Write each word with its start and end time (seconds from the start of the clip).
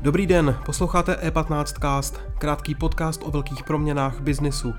Dobrý 0.00 0.26
den, 0.26 0.58
posloucháte 0.66 1.14
E15 1.14 1.64
Cast, 1.80 2.20
krátký 2.38 2.74
podcast 2.74 3.22
o 3.24 3.30
velkých 3.30 3.62
proměnách 3.64 4.20
biznisu. 4.20 4.74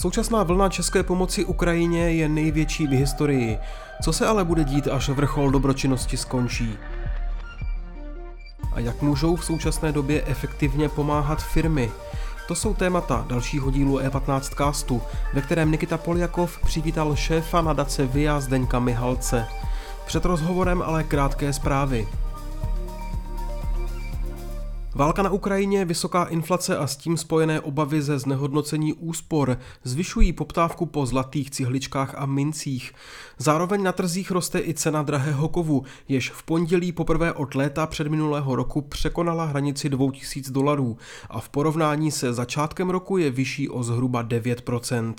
Současná 0.00 0.42
vlna 0.42 0.68
české 0.68 1.02
pomoci 1.02 1.44
Ukrajině 1.44 2.12
je 2.12 2.28
největší 2.28 2.86
v 2.86 2.90
historii. 2.90 3.58
Co 4.02 4.12
se 4.12 4.26
ale 4.26 4.44
bude 4.44 4.64
dít, 4.64 4.88
až 4.88 5.08
vrchol 5.08 5.50
dobročinnosti 5.50 6.16
skončí? 6.16 6.78
A 8.72 8.80
jak 8.80 9.02
můžou 9.02 9.36
v 9.36 9.44
současné 9.44 9.92
době 9.92 10.22
efektivně 10.26 10.88
pomáhat 10.88 11.42
firmy? 11.42 11.90
To 12.48 12.54
jsou 12.54 12.74
témata 12.74 13.24
dalšího 13.28 13.70
dílu 13.70 13.98
E15 13.98 14.40
castu, 14.56 15.02
ve 15.34 15.42
kterém 15.42 15.70
Nikita 15.70 15.98
Poljakov 15.98 16.58
přivítal 16.58 17.16
šéfa 17.16 17.62
nadace 17.62 18.06
VIA 18.06 18.40
Zdeňka 18.40 18.78
Mihalce. 18.78 19.46
Před 20.06 20.24
rozhovorem 20.24 20.82
ale 20.82 21.04
krátké 21.04 21.52
zprávy. 21.52 22.08
Válka 24.98 25.22
na 25.22 25.30
Ukrajině, 25.30 25.84
vysoká 25.84 26.24
inflace 26.24 26.78
a 26.78 26.86
s 26.86 26.96
tím 26.96 27.16
spojené 27.16 27.60
obavy 27.60 28.02
ze 28.02 28.18
znehodnocení 28.18 28.92
úspor 28.92 29.58
zvyšují 29.84 30.32
poptávku 30.32 30.86
po 30.86 31.06
zlatých 31.06 31.50
cihličkách 31.50 32.14
a 32.16 32.26
mincích. 32.26 32.92
Zároveň 33.38 33.82
na 33.82 33.92
trzích 33.92 34.30
roste 34.30 34.60
i 34.60 34.74
cena 34.74 35.02
drahého 35.02 35.48
kovu, 35.48 35.84
jež 36.08 36.30
v 36.30 36.42
pondělí 36.42 36.92
poprvé 36.92 37.32
od 37.32 37.54
léta 37.54 37.86
předminulého 37.86 38.56
roku 38.56 38.80
překonala 38.80 39.44
hranici 39.44 39.88
2000 39.88 40.52
dolarů 40.52 40.96
a 41.30 41.40
v 41.40 41.48
porovnání 41.48 42.10
se 42.10 42.32
začátkem 42.32 42.90
roku 42.90 43.16
je 43.16 43.30
vyšší 43.30 43.68
o 43.68 43.82
zhruba 43.82 44.24
9%. 44.24 45.14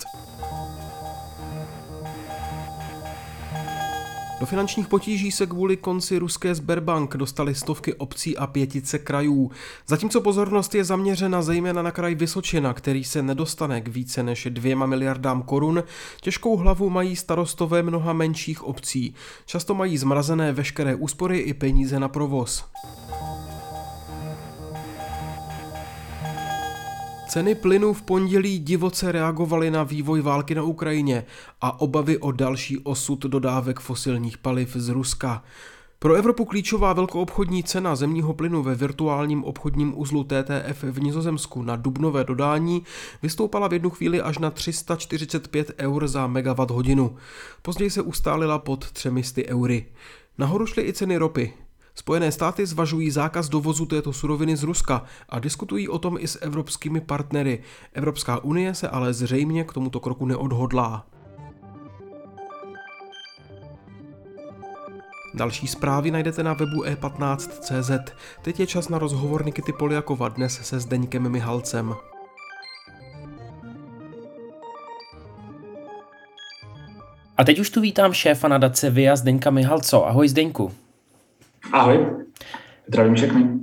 Do 4.40 4.46
finančních 4.46 4.88
potíží 4.88 5.32
se 5.32 5.46
kvůli 5.46 5.76
konci 5.76 6.18
ruské 6.18 6.54
Sberbank 6.54 7.16
dostali 7.16 7.54
stovky 7.54 7.94
obcí 7.94 8.36
a 8.36 8.46
pětice 8.46 8.98
krajů. 8.98 9.50
Zatímco 9.86 10.20
pozornost 10.20 10.74
je 10.74 10.84
zaměřena 10.84 11.42
zejména 11.42 11.82
na 11.82 11.90
kraj 11.90 12.14
Vysočina, 12.14 12.74
který 12.74 13.04
se 13.04 13.22
nedostane 13.22 13.80
k 13.80 13.88
více 13.88 14.22
než 14.22 14.48
dvěma 14.50 14.86
miliardám 14.86 15.42
korun, 15.42 15.82
těžkou 16.20 16.56
hlavu 16.56 16.90
mají 16.90 17.16
starostové 17.16 17.82
mnoha 17.82 18.12
menších 18.12 18.62
obcí. 18.62 19.14
Často 19.46 19.74
mají 19.74 19.98
zmrazené 19.98 20.52
veškeré 20.52 20.94
úspory 20.94 21.38
i 21.38 21.54
peníze 21.54 22.00
na 22.00 22.08
provoz. 22.08 22.64
Ceny 27.30 27.54
plynu 27.54 27.92
v 27.92 28.02
pondělí 28.02 28.58
divoce 28.58 29.12
reagovaly 29.12 29.70
na 29.70 29.82
vývoj 29.82 30.20
války 30.20 30.54
na 30.54 30.62
Ukrajině 30.62 31.24
a 31.60 31.80
obavy 31.80 32.18
o 32.18 32.32
další 32.32 32.78
osud 32.78 33.18
dodávek 33.20 33.80
fosilních 33.80 34.38
paliv 34.38 34.76
z 34.76 34.88
Ruska. 34.88 35.44
Pro 35.98 36.14
Evropu 36.14 36.44
klíčová 36.44 36.92
velkoobchodní 36.92 37.64
cena 37.64 37.96
zemního 37.96 38.34
plynu 38.34 38.62
ve 38.62 38.74
virtuálním 38.74 39.44
obchodním 39.44 39.92
uzlu 39.96 40.24
TTF 40.24 40.82
v 40.82 41.00
Nizozemsku 41.00 41.62
na 41.62 41.76
dubnové 41.76 42.24
dodání 42.24 42.82
vystoupala 43.22 43.68
v 43.68 43.72
jednu 43.72 43.90
chvíli 43.90 44.20
až 44.20 44.38
na 44.38 44.50
345 44.50 45.72
eur 45.78 46.08
za 46.08 46.26
megawatt 46.26 46.70
hodinu. 46.70 47.16
Později 47.62 47.90
se 47.90 48.02
ustálila 48.02 48.58
pod 48.58 48.92
300 48.92 49.42
eury. 49.46 49.86
Nahoru 50.38 50.66
šly 50.66 50.82
i 50.82 50.92
ceny 50.92 51.16
ropy. 51.16 51.52
Spojené 52.00 52.32
státy 52.32 52.66
zvažují 52.66 53.10
zákaz 53.10 53.48
dovozu 53.48 53.86
této 53.86 54.12
suroviny 54.12 54.56
z 54.56 54.62
Ruska 54.62 55.04
a 55.28 55.38
diskutují 55.38 55.88
o 55.88 55.98
tom 55.98 56.16
i 56.20 56.28
s 56.28 56.38
evropskými 56.42 57.00
partnery. 57.00 57.62
Evropská 57.92 58.44
unie 58.44 58.74
se 58.74 58.88
ale 58.88 59.12
zřejmě 59.12 59.64
k 59.64 59.72
tomuto 59.72 60.00
kroku 60.00 60.26
neodhodlá. 60.26 61.06
Další 65.34 65.66
zprávy 65.66 66.10
najdete 66.10 66.42
na 66.42 66.52
webu 66.52 66.84
e15.cz. 66.84 68.12
Teď 68.42 68.60
je 68.60 68.66
čas 68.66 68.88
na 68.88 68.98
rozhovor 68.98 69.44
Nikity 69.44 69.72
Poliakova 69.72 70.28
dnes 70.28 70.60
se 70.62 70.80
Zdeňkem 70.80 71.28
Mihalcem. 71.28 71.94
A 77.36 77.44
teď 77.44 77.58
už 77.58 77.70
tu 77.70 77.80
vítám 77.80 78.12
šéfa 78.12 78.48
nadace 78.48 78.90
VIA 78.90 79.16
Zdeňka 79.16 79.50
Mihalco. 79.50 80.06
Ahoj 80.06 80.28
Zdeňku. 80.28 80.89
Ahoj, 81.72 82.06
zdravím 82.88 83.14
všechny. 83.14 83.60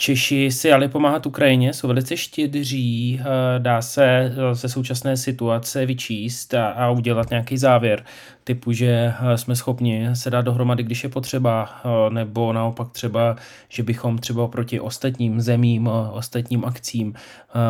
Češi 0.00 0.50
si 0.52 0.72
ale 0.72 0.88
pomáhat 0.88 1.26
Ukrajině, 1.26 1.72
jsou 1.72 1.88
velice 1.88 2.16
štědří, 2.16 3.20
eh, 3.20 3.58
dá 3.58 3.82
se 3.82 4.04
eh, 4.04 4.54
ze 4.54 4.68
současné 4.68 5.16
situace 5.16 5.86
vyčíst 5.86 6.54
a, 6.54 6.68
a 6.68 6.90
udělat 6.90 7.30
nějaký 7.30 7.58
závěr, 7.58 8.04
typu, 8.44 8.72
že 8.72 9.14
eh, 9.32 9.38
jsme 9.38 9.56
schopni 9.56 10.08
se 10.12 10.30
dát 10.30 10.42
dohromady, 10.42 10.82
když 10.82 11.04
je 11.04 11.10
potřeba, 11.10 11.68
nebo 12.08 12.52
naopak 12.52 12.90
třeba, 12.90 13.36
že 13.68 13.82
bychom 13.82 14.18
třeba 14.18 14.48
proti 14.48 14.80
ostatním 14.80 15.40
zemím, 15.40 15.90
ostatním 16.12 16.64
akcím 16.64 17.14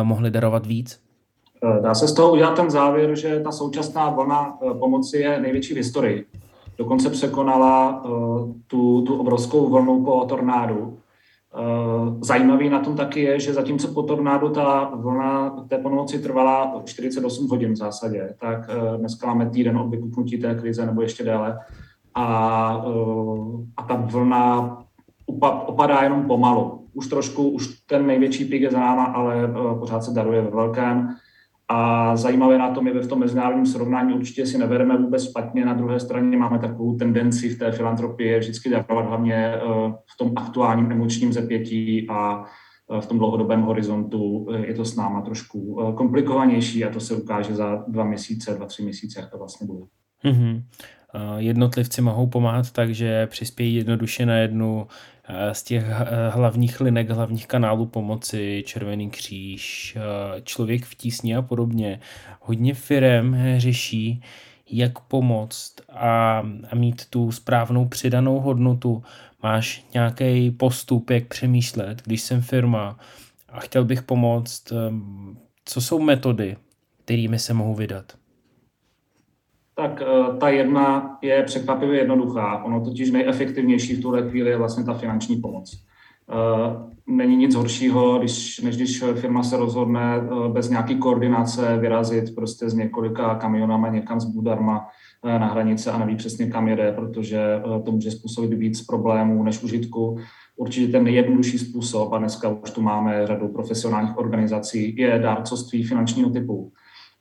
mohli 0.03 0.31
darovat 0.31 0.65
víc? 0.65 0.99
Dá 1.81 1.95
se 1.95 2.07
z 2.07 2.13
toho 2.13 2.31
udělat 2.31 2.55
ten 2.55 2.69
závěr, 2.69 3.15
že 3.15 3.39
ta 3.39 3.51
současná 3.51 4.09
vlna 4.09 4.57
pomoci 4.79 5.17
je 5.17 5.39
největší 5.41 5.73
v 5.73 5.77
historii 5.77 6.25
dokonce 6.79 7.09
překonala 7.09 8.03
uh, 8.03 8.53
tu, 8.67 9.01
tu 9.01 9.15
obrovskou 9.19 9.69
vlnu 9.69 10.03
po 10.05 10.25
tornádu. 10.25 10.79
Uh, 10.79 12.21
zajímavý 12.21 12.69
na 12.69 12.79
tom 12.79 12.95
taky 12.95 13.21
je, 13.21 13.39
že 13.39 13.53
zatímco 13.53 13.87
po 13.93 14.03
tornádu 14.03 14.49
ta 14.49 14.91
vlna 14.95 15.49
té 15.69 15.77
pomoci 15.77 16.19
trvala 16.19 16.81
48 16.85 17.49
hodin 17.49 17.73
v 17.73 17.77
zásadě, 17.77 18.35
tak 18.39 18.69
uh, 18.69 18.97
dneska 18.97 19.27
máme 19.27 19.49
týden 19.49 19.77
od 19.77 19.89
vykupnutí 19.89 20.37
té 20.37 20.55
krize 20.55 20.85
nebo 20.85 21.01
ještě 21.01 21.23
déle 21.23 21.59
a, 22.15 22.25
a 23.77 23.83
ta 23.83 23.95
vlna 23.95 24.77
opadá 25.65 26.03
jenom 26.03 26.25
pomalu. 26.25 26.85
Už 26.93 27.07
trošku, 27.07 27.49
už 27.49 27.67
ten 27.67 28.07
největší 28.07 28.45
pík 28.45 28.61
je 28.61 28.71
za 28.71 28.79
náma, 28.79 29.03
ale 29.03 29.53
pořád 29.79 30.03
se 30.03 30.11
daruje 30.11 30.41
ve 30.41 30.49
velkém. 30.49 31.15
A 31.71 32.15
zajímavé 32.15 32.57
na 32.57 32.73
tom 32.73 32.87
je, 32.87 32.93
že 32.93 32.99
v 32.99 33.07
tom 33.07 33.19
mezinárodním 33.19 33.65
srovnání 33.65 34.13
určitě 34.13 34.45
si 34.45 34.57
nebereme 34.57 34.97
vůbec 34.97 35.29
špatně. 35.29 35.65
Na 35.65 35.73
druhé 35.73 35.99
straně 35.99 36.37
máme 36.37 36.59
takovou 36.59 36.95
tendenci 36.95 37.49
v 37.49 37.59
té 37.59 37.71
filantropii 37.71 38.39
vždycky 38.39 38.69
darovat 38.69 39.05
hlavně 39.05 39.35
eh, 39.35 39.59
v 40.13 40.17
tom 40.17 40.31
aktuálním 40.35 40.91
emočním 40.91 41.33
zepětí 41.33 42.09
a 42.09 42.45
eh, 42.97 43.01
v 43.01 43.05
tom 43.05 43.17
dlouhodobém 43.17 43.61
horizontu 43.61 44.47
eh, 44.51 44.65
je 44.67 44.73
to 44.73 44.85
s 44.85 44.95
náma 44.95 45.21
trošku 45.21 45.93
komplikovanější 45.95 46.85
a 46.85 46.89
to 46.89 46.99
se 46.99 47.15
ukáže 47.15 47.55
za 47.55 47.83
dva 47.87 48.03
měsíce, 48.03 48.53
dva, 48.53 48.65
tři 48.65 48.83
měsíce, 48.83 49.19
jak 49.19 49.31
to 49.31 49.37
vlastně 49.37 49.67
bude. 49.67 49.85
Mm-hmm. 50.25 50.63
Jednotlivci 51.37 52.01
mohou 52.01 52.27
pomáhat 52.27 52.71
tak, 52.71 52.95
že 52.95 53.27
přispějí 53.27 53.75
jednoduše 53.75 54.25
na 54.25 54.37
jednu 54.37 54.87
Eh, 55.31 55.53
z 55.53 55.63
těch 55.63 55.83
eh, 55.85 56.29
hlavních 56.29 56.81
linek, 56.81 57.09
hlavních 57.09 57.47
kanálů 57.47 57.85
pomoci, 57.85 58.63
Červený 58.65 59.09
kříž, 59.09 59.95
eh, 59.97 60.41
člověk 60.41 60.85
v 60.85 60.95
tísni 60.95 61.35
a 61.35 61.41
podobně. 61.41 61.99
Hodně 62.41 62.73
firem 62.73 63.37
řeší, 63.57 64.21
jak 64.71 64.99
pomoct 64.99 65.75
a, 65.89 66.43
a 66.71 66.75
mít 66.75 67.05
tu 67.05 67.31
správnou 67.31 67.87
přidanou 67.87 68.39
hodnotu. 68.39 69.03
Máš 69.43 69.85
nějaký 69.93 70.51
postup, 70.51 71.09
jak 71.09 71.27
přemýšlet, 71.27 72.01
když 72.05 72.21
jsem 72.21 72.41
firma 72.41 72.99
a 73.49 73.59
chtěl 73.59 73.85
bych 73.85 74.01
pomoct, 74.01 74.73
co 75.65 75.81
jsou 75.81 75.99
metody, 75.99 76.57
kterými 77.05 77.39
se 77.39 77.53
mohu 77.53 77.75
vydat? 77.75 78.13
Tak 79.79 80.01
eh, 80.01 80.37
ta 80.37 80.49
jedna 80.49 81.17
je 81.21 81.43
překvapivě 81.43 81.97
jednoduchá. 81.97 82.63
Ono 82.63 82.81
totiž 82.81 83.11
nejefektivnější 83.11 83.95
v 83.95 84.01
tuhle 84.01 84.29
chvíli 84.29 84.49
je 84.49 84.57
vlastně 84.57 84.83
ta 84.83 84.93
finanční 84.93 85.35
pomoc. 85.35 85.83
Eh, 86.29 86.89
není 87.07 87.35
nic 87.35 87.55
horšího, 87.55 88.19
když, 88.19 88.59
než 88.59 88.75
když 88.75 89.03
firma 89.13 89.43
se 89.43 89.57
rozhodne 89.57 90.15
eh, 90.15 90.49
bez 90.49 90.69
nějaké 90.69 90.95
koordinace 90.95 91.77
vyrazit 91.77 92.35
prostě 92.35 92.69
s 92.69 92.73
několika 92.73 93.35
kamionama 93.35 93.89
někam 93.89 94.19
z 94.19 94.25
Budarma 94.25 94.87
na 95.23 95.47
hranice 95.47 95.91
a 95.91 95.97
neví 95.97 96.15
přesně 96.15 96.45
kam 96.45 96.67
jede, 96.67 96.91
protože 96.91 97.61
to 97.85 97.91
může 97.91 98.11
způsobit 98.11 98.53
víc 98.53 98.85
problémů 98.85 99.43
než 99.43 99.63
užitku. 99.63 100.17
Určitě 100.55 100.91
ten 100.91 101.03
nejjednodušší 101.03 101.57
způsob, 101.57 102.13
a 102.13 102.17
dneska 102.17 102.49
už 102.49 102.71
tu 102.71 102.81
máme 102.81 103.27
řadu 103.27 103.47
profesionálních 103.47 104.17
organizací, 104.17 104.95
je 104.97 105.19
dárcovství 105.19 105.83
finančního 105.83 106.29
typu 106.29 106.71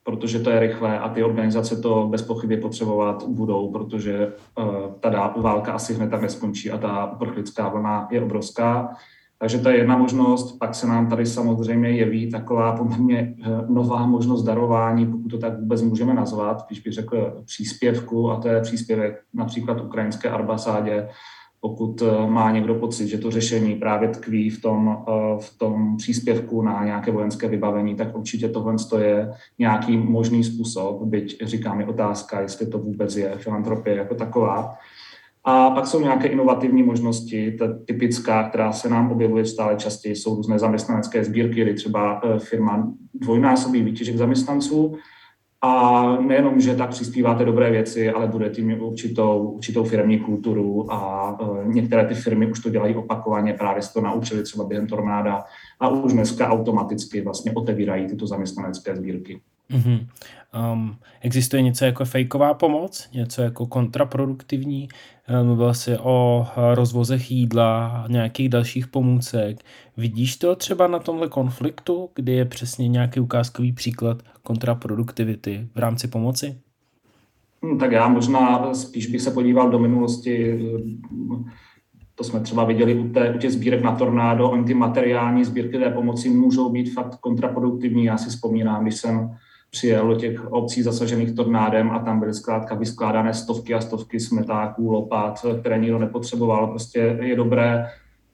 protože 0.09 0.39
to 0.39 0.51
je 0.51 0.61
rychlé 0.61 0.99
a 0.99 1.09
ty 1.09 1.25
organizace 1.25 1.77
to 1.77 2.09
bez 2.11 2.23
pochyby 2.23 2.57
potřebovat 2.57 3.25
budou, 3.29 3.73
protože 3.73 4.33
uh, 4.59 4.65
ta 5.01 5.35
válka 5.37 5.73
asi 5.73 5.95
hned 5.95 6.11
tak 6.11 6.23
neskončí 6.23 6.71
a 6.71 6.79
ta 6.79 7.13
uprchlická 7.13 7.69
vlna 7.69 8.09
je 8.11 8.23
obrovská. 8.23 8.97
Takže 9.39 9.59
to 9.59 9.69
je 9.69 9.77
jedna 9.77 9.99
možnost. 9.99 10.59
Pak 10.59 10.75
se 10.75 10.87
nám 10.87 11.09
tady 11.09 11.27
samozřejmě 11.27 11.91
jeví 11.91 12.31
taková 12.31 12.77
poměrně 12.77 13.35
eh, 13.43 13.49
nová 13.69 14.07
možnost 14.07 14.43
darování, 14.43 15.07
pokud 15.07 15.29
to 15.29 15.39
tak 15.39 15.61
vůbec 15.61 15.83
můžeme 15.83 16.15
nazvat, 16.15 16.67
když 16.67 16.81
bych 16.81 16.93
řekl 16.93 17.43
příspěvku, 17.45 18.31
a 18.31 18.41
to 18.41 18.49
je 18.49 18.61
příspěvek 18.61 19.23
například 19.35 19.81
ukrajinské 19.81 20.31
ambasádě 20.31 21.09
pokud 21.61 22.03
eh, 22.03 22.31
má 22.31 22.51
někdo 22.51 22.75
pocit, 22.75 23.09
že 23.09 23.19
to 23.19 23.31
řešení 23.31 23.75
právě 23.75 24.09
tkví 24.09 24.51
v 24.51 24.63
tom, 24.63 25.05
eh, 25.09 25.13
v 25.41 25.59
tom 25.59 25.97
příspěvku 25.97 26.63
na 26.63 26.85
nějaké 26.85 27.11
vojenské 27.11 27.49
vybavení, 27.49 27.95
tak 27.95 28.17
určitě 28.17 28.49
tohle 28.49 28.77
je 28.99 29.33
nějaký 29.59 29.97
možný 29.97 30.45
způsob, 30.45 31.03
byť 31.03 31.45
říkám 31.45 31.81
je 31.81 31.87
otázka, 31.87 32.41
jestli 32.41 32.67
to 32.67 32.79
vůbec 32.79 33.17
je 33.17 33.33
filantropie 33.39 33.97
jako 33.97 34.15
taková. 34.15 34.75
A 35.45 35.71
pak 35.71 35.87
jsou 35.87 36.01
nějaké 36.01 36.29
inovativní 36.29 36.83
možnosti, 36.83 37.53
ta 37.53 37.67
typická, 37.85 38.49
která 38.49 38.73
se 38.73 38.89
nám 38.89 39.13
objevuje 39.13 39.45
stále 39.45 39.77
častěji, 39.77 40.17
jsou 40.17 40.35
různé 40.35 40.59
zaměstnanecké 40.59 41.25
sbírky, 41.25 41.63
kdy 41.63 41.75
třeba 41.75 42.21
eh, 42.25 42.39
firma 42.39 42.93
dvojnásobí 43.15 43.83
výtěžek 43.83 44.17
zaměstnanců 44.17 44.97
a 45.61 46.17
nejenom, 46.21 46.61
že 46.61 46.75
tak 46.75 46.91
přispíváte 46.91 47.45
dobré 47.45 47.71
věci, 47.71 48.11
ale 48.11 48.27
budete 48.27 48.63
mít 48.63 48.81
určitou, 48.81 49.51
určitou 49.51 49.85
firmní 49.85 50.19
kulturu 50.19 50.93
a 50.93 51.41
uh, 51.41 51.67
některé 51.67 52.07
ty 52.07 52.15
firmy 52.15 52.51
už 52.51 52.61
to 52.61 52.71
dělají 52.71 52.95
opakovaně, 52.95 53.55
právě 53.55 53.83
se 53.83 53.93
to 53.93 54.01
naučili 54.01 54.43
třeba 54.43 54.65
během 54.65 54.87
tornáda 54.87 55.45
a 55.81 55.89
už 55.89 56.13
dneska 56.13 56.49
automaticky 56.49 57.21
vlastně 57.21 57.53
otevírají 57.53 58.07
tyto 58.07 58.27
zaměstnanecké 58.27 58.97
sbírky. 58.97 59.41
Mm-hmm. 59.73 60.07
Um, 60.73 60.97
existuje 61.21 61.63
něco 61.63 61.85
jako 61.85 62.05
fejková 62.05 62.55
pomoc, 62.55 63.09
něco 63.13 63.43
jako 63.43 63.67
kontraproduktivní? 63.67 64.89
Eh, 65.29 65.43
mluvil 65.43 65.75
jsi 65.75 65.99
o 65.99 66.47
eh, 66.51 66.75
rozvozech 66.75 67.31
jídla 67.31 67.87
a 67.87 68.09
nějakých 68.09 68.49
dalších 68.49 68.87
pomůcek. 68.87 69.65
Vidíš 69.97 70.37
to 70.37 70.57
třeba 70.57 70.87
na 70.87 70.99
tomhle 70.99 71.29
konfliktu, 71.29 72.11
kdy 72.15 72.33
je 72.33 72.45
přesně 72.45 72.89
nějaký 72.89 73.21
ukázkový 73.21 73.73
příklad 73.73 74.23
kontraproduktivity 74.43 75.69
v 75.75 75.79
rámci 75.79 76.09
pomoci? 76.09 76.59
Hmm, 77.63 77.79
tak 77.79 77.93
já 77.93 78.09
možná 78.09 78.75
spíš 78.75 79.07
bych 79.07 79.23
se 79.23 79.31
podíval 79.31 79.71
do 79.71 79.79
minulosti. 79.79 80.59
To 82.15 82.25
jsme 82.25 82.41
třeba 82.41 82.65
viděli 82.65 82.95
u, 82.95 83.09
té, 83.09 83.35
u 83.35 83.39
těch 83.39 83.53
sbírek 83.53 83.83
na 83.83 83.97
tornádo. 83.97 84.51
Oni 84.51 84.65
ty 84.65 84.75
materiální 84.75 85.45
sbírky 85.45 85.79
té 85.79 85.91
pomoci 85.91 86.29
můžou 86.29 86.71
být 86.71 86.95
fakt 86.95 87.17
kontraproduktivní. 87.17 88.05
Já 88.05 88.19
si 88.19 88.31
vzpomínám, 88.31 88.83
když 88.83 88.95
jsem 88.95 89.31
přijel 89.71 90.09
do 90.09 90.15
těch 90.15 90.53
obcí 90.53 90.83
zasažených 90.83 91.35
tornádem 91.35 91.91
a 91.91 91.99
tam 91.99 92.21
byly 92.21 92.35
zkrátka 92.35 92.75
vyskládané 92.75 93.35
stovky 93.35 93.75
a 93.75 93.81
stovky 93.81 94.21
smetáků, 94.21 94.91
lopat, 94.91 95.47
které 95.61 95.79
nikdo 95.79 95.99
nepotřeboval. 95.99 96.67
Prostě 96.67 97.19
je 97.23 97.37
dobré 97.37 97.87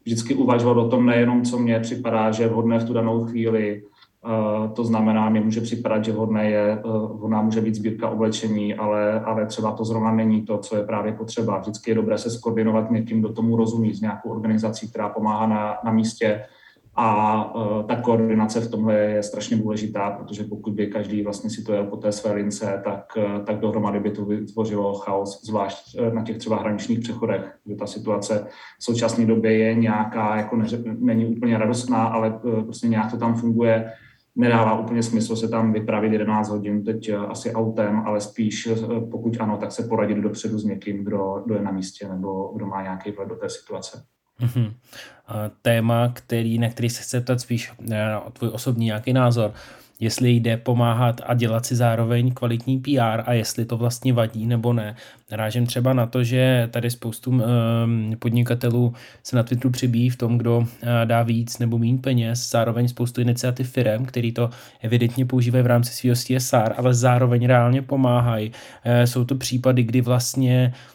vždycky 0.04 0.34
uvažovat 0.34 0.76
o 0.76 0.88
tom 0.88 1.06
nejenom, 1.06 1.42
co 1.42 1.58
mně 1.58 1.80
připadá, 1.80 2.30
že 2.30 2.42
je 2.42 2.48
vhodné 2.48 2.78
v 2.78 2.84
tu 2.84 2.92
danou 2.92 3.24
chvíli, 3.24 3.82
Uh, 4.26 4.72
to 4.72 4.84
znamená, 4.84 5.28
mi 5.28 5.40
může 5.40 5.60
připadat, 5.60 6.04
že 6.04 6.12
vhodné 6.12 6.50
je, 6.50 6.82
uh, 6.84 7.16
vhodná 7.16 7.42
může 7.42 7.60
být 7.60 7.74
sbírka 7.74 8.08
oblečení, 8.08 8.74
ale, 8.74 9.20
ale 9.20 9.46
třeba 9.46 9.72
to 9.72 9.84
zrovna 9.84 10.12
není 10.12 10.42
to, 10.42 10.58
co 10.58 10.76
je 10.76 10.82
právě 10.84 11.12
potřeba. 11.12 11.58
Vždycky 11.58 11.90
je 11.90 11.94
dobré 11.94 12.18
se 12.18 12.30
skoordinovat 12.30 12.90
někým, 12.90 13.20
kdo 13.20 13.32
tomu 13.32 13.56
rozumí, 13.56 13.94
s 13.94 14.00
nějakou 14.00 14.30
organizací, 14.30 14.90
která 14.90 15.08
pomáhá 15.08 15.46
na, 15.46 15.76
na 15.84 15.92
místě, 15.92 16.44
a 16.96 17.54
uh, 17.54 17.86
ta 17.86 17.96
koordinace 17.96 18.60
v 18.60 18.70
tomhle 18.70 18.94
je 18.94 19.22
strašně 19.22 19.56
důležitá, 19.56 20.10
protože 20.10 20.44
pokud 20.44 20.74
by 20.74 20.86
každý 20.86 21.22
vlastně 21.22 21.50
si 21.50 21.62
to 21.62 21.72
jel 21.72 21.84
po 21.84 21.96
té 21.96 22.12
své 22.12 22.32
lince, 22.32 22.80
tak, 22.84 23.04
uh, 23.16 23.44
tak 23.44 23.60
dohromady 23.60 24.00
by 24.00 24.10
to 24.10 24.24
vytvořilo 24.24 24.94
chaos, 24.94 25.44
zvlášť 25.44 25.98
uh, 25.98 26.14
na 26.14 26.22
těch 26.22 26.38
třeba 26.38 26.56
hraničních 26.56 27.00
přechodech, 27.00 27.54
kde 27.64 27.76
ta 27.76 27.86
situace 27.86 28.46
v 28.78 28.84
současné 28.84 29.26
době 29.26 29.58
je 29.58 29.74
nějaká, 29.74 30.36
jako 30.36 30.56
neře, 30.56 30.82
není 30.98 31.26
úplně 31.26 31.58
radostná, 31.58 32.04
ale 32.04 32.40
prostě 32.62 32.88
nějak 32.88 33.10
to 33.10 33.16
tam 33.16 33.34
funguje. 33.34 33.92
Nedává 34.36 34.78
úplně 34.78 35.02
smysl 35.02 35.36
se 35.36 35.48
tam 35.48 35.72
vypravit 35.72 36.12
11 36.12 36.48
hodin 36.48 36.84
teď 36.84 37.10
asi 37.28 37.52
autem, 37.52 38.02
ale 38.06 38.20
spíš 38.20 38.68
pokud 39.10 39.36
ano, 39.40 39.56
tak 39.56 39.72
se 39.72 39.82
poradit 39.82 40.18
dopředu 40.18 40.58
s 40.58 40.64
někým, 40.64 41.04
kdo, 41.04 41.42
kdo 41.44 41.54
je 41.54 41.62
na 41.62 41.70
místě 41.70 42.08
nebo 42.08 42.52
kdo 42.56 42.66
má 42.66 42.82
nějaký 42.82 43.10
vhled 43.10 43.28
do 43.28 43.36
té 43.36 43.48
situace. 43.48 44.04
Mm-hmm. 44.40 44.72
Téma, 45.62 46.08
který, 46.08 46.58
na 46.58 46.68
který 46.68 46.90
se 46.90 47.02
chce 47.02 47.20
ptat 47.20 47.40
spíš 47.40 47.72
eh, 47.90 48.16
o 48.16 48.30
tvůj 48.30 48.50
osobní 48.52 48.86
nějaký 48.86 49.12
názor, 49.12 49.52
jestli 50.00 50.30
jde 50.30 50.56
pomáhat 50.56 51.20
a 51.26 51.34
dělat 51.34 51.66
si 51.66 51.76
zároveň 51.76 52.34
kvalitní 52.34 52.78
PR 52.78 53.22
a 53.24 53.32
jestli 53.32 53.64
to 53.64 53.76
vlastně 53.76 54.12
vadí 54.12 54.46
nebo 54.46 54.72
ne. 54.72 54.96
Rážím 55.30 55.66
třeba 55.66 55.92
na 55.92 56.06
to, 56.06 56.24
že 56.24 56.68
tady 56.70 56.90
spoustu 56.90 57.42
ehm, 57.42 58.12
podnikatelů 58.18 58.94
se 59.22 59.36
na 59.36 59.42
Twitteru 59.42 59.70
přibíjí 59.70 60.10
v 60.10 60.16
tom, 60.16 60.38
kdo 60.38 60.66
eh, 60.82 61.06
dá 61.06 61.22
víc 61.22 61.58
nebo 61.58 61.78
méně 61.78 61.98
peněz, 61.98 62.50
zároveň 62.50 62.88
spoustu 62.88 63.20
iniciativ 63.20 63.70
firm, 63.70 64.04
který 64.06 64.32
to 64.32 64.50
evidentně 64.80 65.26
používají 65.26 65.64
v 65.64 65.66
rámci 65.66 65.92
svého 65.92 66.16
CSR, 66.16 66.74
ale 66.76 66.94
zároveň 66.94 67.46
reálně 67.46 67.82
pomáhají. 67.82 68.52
Eh, 68.84 69.06
jsou 69.06 69.24
to 69.24 69.34
případy, 69.34 69.82
kdy 69.82 70.00
vlastně 70.00 70.72
Eh, 70.74 70.93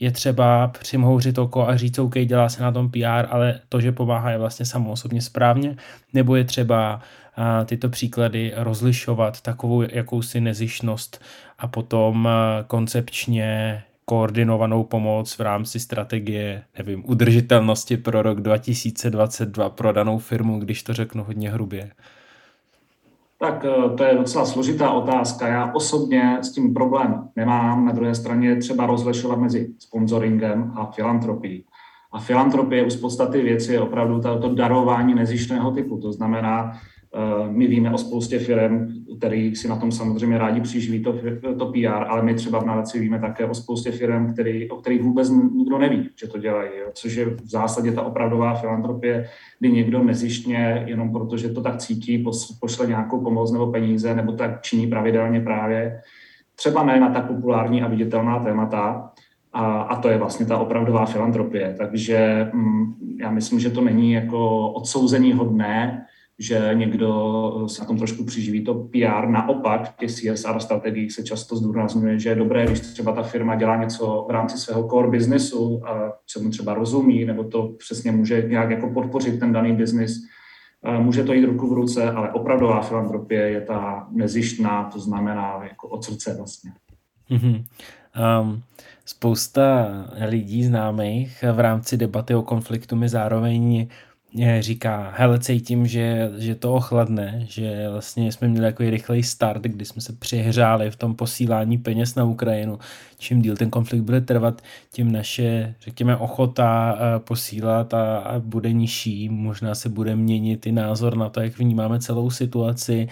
je 0.00 0.10
třeba 0.10 0.68
přimhouřit 0.68 1.38
oko 1.38 1.68
a 1.68 1.76
říct, 1.76 1.98
OK, 1.98 2.18
dělá 2.18 2.48
se 2.48 2.62
na 2.62 2.72
tom 2.72 2.90
PR, 2.90 3.26
ale 3.28 3.60
to, 3.68 3.80
že 3.80 3.92
pomáhá, 3.92 4.30
je 4.30 4.38
vlastně 4.38 4.66
samo 4.66 4.90
osobně 4.90 5.22
správně, 5.22 5.76
nebo 6.12 6.36
je 6.36 6.44
třeba 6.44 7.00
eh, 7.38 7.64
tyto 7.64 7.88
příklady 7.88 8.52
rozlišovat 8.56 9.40
takovou 9.40 9.82
jakousi 9.82 10.40
nezišnost 10.40 11.22
a 11.58 11.68
potom 11.68 12.28
eh, 12.28 12.64
koncepčně 12.66 13.82
koordinovanou 14.04 14.84
pomoc 14.84 15.38
v 15.38 15.40
rámci 15.40 15.80
strategie, 15.80 16.62
nevím, 16.78 17.04
udržitelnosti 17.06 17.96
pro 17.96 18.22
rok 18.22 18.40
2022 18.40 19.70
pro 19.70 19.92
danou 19.92 20.18
firmu, 20.18 20.58
když 20.58 20.82
to 20.82 20.94
řeknu 20.94 21.24
hodně 21.24 21.50
hrubě. 21.50 21.90
Tak 23.40 23.64
eh, 23.64 23.96
to 23.96 24.04
je 24.04 24.14
docela 24.14 24.46
složitá 24.46 24.90
otázka. 24.90 25.48
Já 25.48 25.72
osobně 25.74 26.38
s 26.40 26.52
tím 26.52 26.74
problém 26.74 27.28
nemám. 27.36 27.86
Na 27.86 27.92
druhé 27.92 28.14
straně 28.14 28.56
třeba 28.56 28.86
rozlišovat 28.86 29.38
mezi 29.38 29.68
sponsoringem 29.78 30.72
a 30.76 30.90
filantropií. 30.90 31.64
A 32.12 32.20
filantropie 32.20 32.84
u 32.86 32.90
z 32.90 32.96
podstaty 32.96 33.42
věci 33.42 33.72
je 33.72 33.80
opravdu 33.80 34.20
to, 34.20 34.54
darování 34.54 35.14
nezištného 35.14 35.70
typu. 35.70 35.98
To 35.98 36.12
znamená, 36.12 36.72
my 37.50 37.66
víme 37.66 37.92
o 37.92 37.98
spoustě 37.98 38.38
firm, 38.38 38.88
který 39.18 39.56
si 39.56 39.68
na 39.68 39.76
tom 39.76 39.92
samozřejmě 39.92 40.38
rádi 40.38 40.60
přiživí 40.60 41.02
to, 41.02 41.14
to 41.58 41.66
PR, 41.66 42.04
ale 42.08 42.22
my 42.22 42.34
třeba 42.34 42.58
v 42.58 42.66
nadaci 42.66 43.00
víme 43.00 43.18
také 43.18 43.44
o 43.44 43.54
spoustě 43.54 43.90
firm, 43.90 44.32
který, 44.32 44.70
o 44.70 44.76
kterých 44.76 45.02
vůbec 45.02 45.30
nikdo 45.30 45.78
neví, 45.78 46.10
že 46.20 46.28
to 46.28 46.38
dělají. 46.38 46.70
Jo? 46.80 46.86
Což 46.94 47.14
je 47.14 47.24
v 47.24 47.50
zásadě 47.50 47.92
ta 47.92 48.02
opravdová 48.02 48.54
filantropie, 48.54 49.28
kdy 49.58 49.72
někdo 49.72 50.04
nezištně, 50.04 50.84
jenom 50.86 51.12
protože 51.12 51.48
to 51.48 51.60
tak 51.60 51.76
cítí, 51.76 52.24
pošle 52.60 52.86
nějakou 52.86 53.20
pomoc 53.20 53.52
nebo 53.52 53.66
peníze, 53.66 54.14
nebo 54.14 54.32
tak 54.32 54.62
činí 54.62 54.86
pravidelně 54.86 55.40
právě. 55.40 56.00
Třeba 56.54 56.84
ne 56.84 57.00
na 57.00 57.10
tak 57.10 57.26
populární 57.26 57.82
a 57.82 57.88
viditelná 57.88 58.38
témata, 58.38 59.10
a, 59.52 59.80
a 59.80 60.00
to 60.00 60.08
je 60.08 60.18
vlastně 60.18 60.46
ta 60.46 60.58
opravdová 60.58 61.06
filantropie. 61.06 61.74
Takže 61.78 62.50
mm, 62.52 62.94
já 63.20 63.30
myslím, 63.30 63.60
že 63.60 63.70
to 63.70 63.80
není 63.80 64.12
jako 64.12 64.68
odsouzení 64.72 65.32
hodné, 65.32 66.06
že 66.38 66.70
někdo 66.74 67.64
se 67.66 67.82
na 67.82 67.86
tom 67.86 67.98
trošku 67.98 68.24
přiživí 68.24 68.64
to 68.64 68.74
PR. 68.74 69.28
Naopak 69.28 69.92
v 69.92 69.96
těch 69.96 70.10
CSR 70.10 70.60
strategiích 70.60 71.12
se 71.12 71.22
často 71.22 71.56
zdůrazňuje, 71.56 72.18
že 72.18 72.28
je 72.28 72.34
dobré, 72.34 72.66
když 72.66 72.80
třeba 72.80 73.12
ta 73.12 73.22
firma 73.22 73.56
dělá 73.56 73.76
něco 73.76 74.24
v 74.28 74.30
rámci 74.30 74.58
svého 74.58 74.88
core 74.88 75.08
businessu, 75.08 75.82
a 75.86 76.12
mu 76.42 76.50
třeba 76.50 76.74
rozumí, 76.74 77.24
nebo 77.24 77.44
to 77.44 77.68
přesně 77.78 78.12
může 78.12 78.42
nějak 78.42 78.70
jako 78.70 78.90
podpořit 78.90 79.40
ten 79.40 79.52
daný 79.52 79.72
biznis, 79.72 80.12
může 80.98 81.24
to 81.24 81.32
jít 81.32 81.44
ruku 81.44 81.68
v 81.70 81.72
ruce, 81.72 82.10
ale 82.10 82.32
opravdová 82.32 82.80
filantropie 82.80 83.48
je 83.48 83.60
ta 83.60 84.08
nezištná, 84.10 84.90
to 84.92 85.00
znamená 85.00 85.60
jako 85.62 85.88
od 85.88 86.04
srdce 86.04 86.34
vlastně. 86.36 86.72
Mm-hmm. 87.30 87.64
Um, 88.40 88.62
spousta 89.04 89.88
lidí 90.26 90.64
známých 90.64 91.44
v 91.52 91.60
rámci 91.60 91.96
debaty 91.96 92.34
o 92.34 92.42
konfliktu 92.42 92.96
mi 92.96 93.08
zároveň 93.08 93.88
říká, 94.60 95.12
hele, 95.16 95.38
cítím, 95.38 95.86
že, 95.86 96.30
že 96.38 96.54
to 96.54 96.74
ochladne, 96.74 97.44
že 97.48 97.88
vlastně 97.90 98.32
jsme 98.32 98.48
měli 98.48 98.66
jako 98.66 98.82
rychlej 98.82 99.22
start, 99.22 99.62
kdy 99.62 99.84
jsme 99.84 100.02
se 100.02 100.12
přihřáli 100.12 100.90
v 100.90 100.96
tom 100.96 101.14
posílání 101.14 101.78
peněz 101.78 102.14
na 102.14 102.24
Ukrajinu. 102.24 102.78
Čím 103.18 103.42
díl 103.42 103.56
ten 103.56 103.70
konflikt 103.70 104.02
bude 104.02 104.20
trvat, 104.20 104.62
tím 104.92 105.12
naše, 105.12 105.74
řekněme, 105.80 106.16
ochota 106.16 106.98
eh, 106.98 107.18
posílat 107.18 107.94
a, 107.94 108.18
a 108.18 108.38
bude 108.38 108.72
nižší. 108.72 109.28
Možná 109.28 109.74
se 109.74 109.88
bude 109.88 110.16
měnit 110.16 110.66
i 110.66 110.72
názor 110.72 111.16
na 111.16 111.28
to, 111.28 111.40
jak 111.40 111.58
vnímáme 111.58 112.00
celou 112.00 112.30
situaci. 112.30 113.08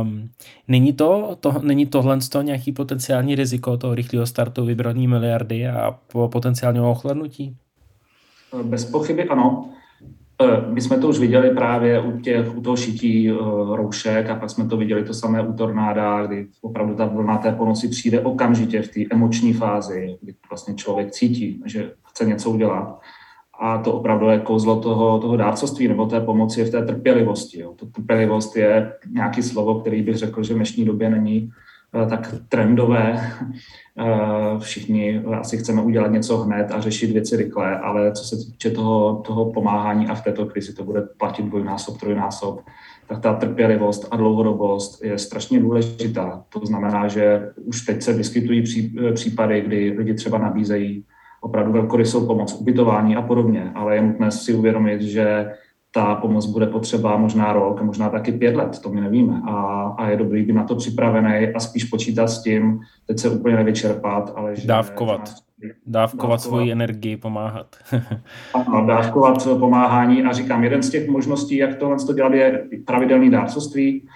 Um, 0.00 0.30
není, 0.68 0.92
to, 0.92 1.36
to, 1.40 1.54
není 1.62 1.86
tohle 1.86 2.18
to 2.32 2.42
nějaký 2.42 2.72
potenciální 2.72 3.34
riziko 3.34 3.76
toho 3.76 3.94
rychlého 3.94 4.26
startu 4.26 4.64
vybraní 4.64 5.08
miliardy 5.08 5.68
a 5.68 5.98
po 6.12 6.28
potenciálního 6.28 6.90
ochladnutí? 6.90 7.56
Bez 8.62 8.84
pochyby 8.84 9.24
ano. 9.24 9.70
Eh, 10.42 10.64
my 10.66 10.80
jsme 10.80 10.98
to 10.98 11.08
už 11.08 11.18
viděli 11.18 11.50
právě 11.50 12.00
u, 12.00 12.20
těch, 12.20 12.56
u 12.56 12.60
toho 12.60 12.76
šití 12.76 13.32
uh, 13.32 13.76
roušek 13.76 14.30
a 14.30 14.34
pak 14.34 14.50
jsme 14.50 14.66
to 14.66 14.76
viděli 14.76 15.04
to 15.04 15.14
samé 15.14 15.42
u 15.42 15.52
tornáda, 15.52 16.26
kdy 16.26 16.46
opravdu 16.62 16.94
ta 16.94 17.06
vlna 17.06 17.38
té 17.38 17.52
ponosy 17.52 17.88
přijde 17.88 18.20
okamžitě 18.20 18.82
v 18.82 18.88
té 18.88 19.00
emoční 19.10 19.52
fázi, 19.52 20.16
kdy 20.20 20.34
vlastně 20.50 20.74
člověk 20.74 21.10
cítí, 21.10 21.62
že 21.66 21.92
chce 22.08 22.24
něco 22.24 22.50
udělat. 22.50 23.00
A 23.60 23.78
to 23.78 23.92
opravdu 23.92 24.28
je 24.28 24.38
kouzlo 24.38 24.80
toho, 24.80 25.18
toho 25.18 25.36
dárcovství 25.36 25.88
nebo 25.88 26.06
té 26.06 26.20
pomoci 26.20 26.64
v 26.64 26.70
té 26.70 26.84
trpělivosti. 26.84 27.60
Jo. 27.60 27.74
To 27.76 27.86
trpělivost 27.86 28.56
je 28.56 28.92
nějaký 29.10 29.42
slovo, 29.42 29.80
který 29.80 30.02
bych 30.02 30.16
řekl, 30.16 30.42
že 30.42 30.54
v 30.54 30.56
dnešní 30.56 30.84
době 30.84 31.10
není 31.10 31.50
tak 32.08 32.34
trendové. 32.48 33.32
Všichni 34.58 35.22
asi 35.40 35.58
chceme 35.58 35.82
udělat 35.82 36.12
něco 36.12 36.36
hned 36.36 36.72
a 36.72 36.80
řešit 36.80 37.10
věci 37.10 37.36
rychle, 37.36 37.78
ale 37.78 38.12
co 38.12 38.24
se 38.24 38.36
týče 38.36 38.70
toho, 38.70 39.22
toho 39.26 39.52
pomáhání 39.52 40.06
a 40.06 40.14
v 40.14 40.24
této 40.24 40.46
krizi 40.46 40.74
to 40.74 40.84
bude 40.84 41.02
platit 41.18 41.42
dvojnásob, 41.42 42.00
trojnásob, 42.00 42.60
tak 43.08 43.20
ta 43.20 43.34
trpělivost 43.34 44.08
a 44.10 44.16
dlouhodobost 44.16 45.04
je 45.04 45.18
strašně 45.18 45.60
důležitá. 45.60 46.44
To 46.48 46.66
znamená, 46.66 47.08
že 47.08 47.50
už 47.64 47.80
teď 47.80 48.02
se 48.02 48.12
vyskytují 48.12 48.64
případy, 49.14 49.60
kdy 49.60 49.94
lidi 49.98 50.14
třeba 50.14 50.38
nabízejí 50.38 51.04
opravdu 51.40 51.72
velkorysou 51.72 52.26
pomoc, 52.26 52.54
ubytování 52.60 53.16
a 53.16 53.22
podobně, 53.22 53.72
ale 53.74 53.94
je 53.94 54.02
nutné 54.02 54.30
si 54.30 54.54
uvědomit, 54.54 55.02
že 55.02 55.52
ta 55.92 56.14
pomoc 56.14 56.46
bude 56.46 56.66
potřeba 56.66 57.16
možná 57.16 57.52
rok, 57.52 57.82
možná 57.82 58.08
taky 58.08 58.32
pět 58.32 58.56
let, 58.56 58.78
to 58.82 58.88
my 58.88 59.00
nevíme. 59.00 59.42
A, 59.48 59.54
a 59.98 60.08
je 60.08 60.16
dobrý 60.16 60.42
být 60.42 60.52
na 60.52 60.64
to 60.64 60.74
připravený 60.74 61.54
a 61.54 61.60
spíš 61.60 61.84
počítat 61.84 62.28
s 62.28 62.42
tím, 62.42 62.80
teď 63.06 63.18
se 63.18 63.30
úplně 63.30 63.56
nevyčerpat, 63.56 64.32
ale 64.36 64.56
že... 64.56 64.68
Dávkovat. 64.68 65.20
Dávkovat, 65.20 65.42
dávkovat 65.86 66.40
svoji 66.40 66.72
energii, 66.72 67.16
pomáhat. 67.16 67.76
ano, 68.54 68.86
dávkovat 68.86 69.48
pomáhání 69.58 70.22
a 70.22 70.32
říkám, 70.32 70.64
jeden 70.64 70.82
z 70.82 70.90
těch 70.90 71.08
možností, 71.08 71.56
jak 71.56 71.76
tohle 71.76 71.96
to 72.06 72.12
dělat, 72.12 72.32
je 72.32 72.66
pravidelný 72.86 73.30
dárcovství, 73.30 74.08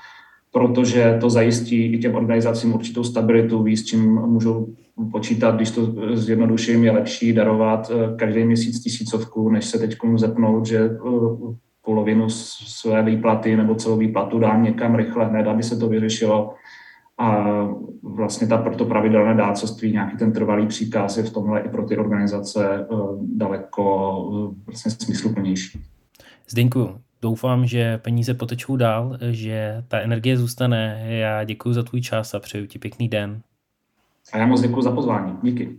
protože 0.52 1.18
to 1.20 1.30
zajistí 1.30 1.92
i 1.92 1.98
těm 1.98 2.14
organizacím 2.14 2.74
určitou 2.74 3.04
stabilitu, 3.04 3.62
ví, 3.62 3.76
s 3.76 3.84
čím 3.84 4.14
můžou 4.14 4.66
počítat, 5.12 5.56
když 5.56 5.70
to 5.70 5.94
zjednoduším, 6.16 6.84
je 6.84 6.92
lepší 6.92 7.32
darovat 7.32 7.90
eh, 7.90 8.16
každý 8.16 8.44
měsíc 8.44 8.80
tisícovku, 8.80 9.50
než 9.50 9.64
se 9.64 9.78
teď 9.78 9.96
zepnout, 10.16 10.66
že 10.66 10.78
eh, 10.78 11.54
polovinu 11.84 12.30
své 12.30 13.02
výplaty 13.02 13.56
nebo 13.56 13.74
celou 13.74 13.96
výplatu 13.96 14.38
dám 14.38 14.62
někam 14.62 14.94
rychle 14.94 15.24
hned, 15.24 15.46
aby 15.46 15.62
se 15.62 15.76
to 15.76 15.88
vyřešilo. 15.88 16.54
A 17.18 17.46
vlastně 18.02 18.46
ta, 18.46 18.58
proto 18.58 18.84
pravidelné 18.84 19.34
dácovství, 19.34 19.92
nějaký 19.92 20.16
ten 20.16 20.32
trvalý 20.32 20.66
příkaz 20.66 21.16
je 21.16 21.22
v 21.22 21.32
tomhle 21.32 21.60
i 21.60 21.68
pro 21.68 21.86
ty 21.86 21.96
organizace 21.96 22.76
eh, 22.80 22.96
daleko 23.20 24.54
vlastně 24.66 24.90
smysluplnější. 24.90 25.82
Zdenku, 26.48 26.90
doufám, 27.22 27.66
že 27.66 27.98
peníze 27.98 28.34
potečou 28.34 28.76
dál, 28.76 29.18
že 29.30 29.84
ta 29.88 30.00
energie 30.00 30.36
zůstane. 30.36 31.04
Já 31.06 31.44
děkuji 31.44 31.72
za 31.72 31.82
tvůj 31.82 32.00
čas 32.00 32.34
a 32.34 32.40
přeju 32.40 32.66
ti 32.66 32.78
pěkný 32.78 33.08
den. 33.08 33.40
A 34.32 34.38
já 34.38 34.46
moc 34.46 34.60
děkuji 34.60 34.82
za 34.82 34.92
pozvání. 34.92 35.36
Díky. 35.42 35.78